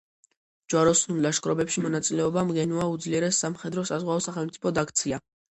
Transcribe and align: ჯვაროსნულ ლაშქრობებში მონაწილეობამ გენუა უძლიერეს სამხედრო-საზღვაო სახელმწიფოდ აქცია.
ჯვაროსნულ 0.73 1.19
ლაშქრობებში 1.25 1.83
მონაწილეობამ 1.83 2.55
გენუა 2.57 2.89
უძლიერეს 2.97 3.45
სამხედრო-საზღვაო 3.47 4.27
სახელმწიფოდ 4.31 4.85
აქცია. 4.87 5.25